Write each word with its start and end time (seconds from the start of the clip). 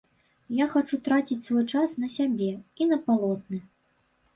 Я 0.59 0.65
хачу 0.71 0.99
траціць 1.09 1.39
свой 1.49 1.65
час 1.75 1.95
на 2.01 2.13
сябе 2.17 2.51
і 2.51 2.83
на 2.95 3.05
палотны. 3.09 3.67